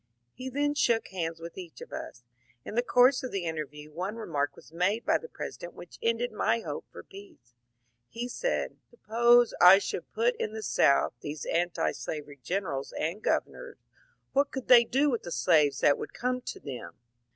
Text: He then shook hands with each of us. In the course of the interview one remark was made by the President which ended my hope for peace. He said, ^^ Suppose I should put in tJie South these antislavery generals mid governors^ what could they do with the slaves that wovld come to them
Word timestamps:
He 0.33 0.49
then 0.49 0.73
shook 0.73 1.09
hands 1.09 1.39
with 1.39 1.59
each 1.59 1.79
of 1.79 1.93
us. 1.93 2.23
In 2.65 2.73
the 2.73 2.81
course 2.81 3.21
of 3.21 3.31
the 3.31 3.45
interview 3.45 3.91
one 3.91 4.15
remark 4.15 4.55
was 4.55 4.73
made 4.73 5.05
by 5.05 5.19
the 5.19 5.29
President 5.29 5.75
which 5.75 5.99
ended 6.01 6.31
my 6.31 6.61
hope 6.61 6.85
for 6.91 7.03
peace. 7.03 7.53
He 8.09 8.27
said, 8.27 8.71
^^ 8.71 8.75
Suppose 8.89 9.53
I 9.61 9.77
should 9.77 10.11
put 10.11 10.35
in 10.37 10.53
tJie 10.53 10.63
South 10.63 11.13
these 11.21 11.45
antislavery 11.45 12.39
generals 12.41 12.91
mid 12.97 13.21
governors^ 13.21 13.75
what 14.33 14.49
could 14.49 14.69
they 14.69 14.85
do 14.85 15.11
with 15.11 15.21
the 15.21 15.31
slaves 15.31 15.81
that 15.81 15.97
wovld 15.99 16.13
come 16.13 16.41
to 16.41 16.59
them 16.59 16.95